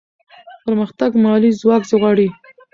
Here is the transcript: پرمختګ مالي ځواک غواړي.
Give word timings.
پرمختګ 0.63 1.11
مالي 1.23 1.51
ځواک 1.59 1.83
غواړي. 2.01 2.27